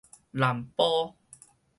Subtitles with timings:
[0.31, 1.13] 南埔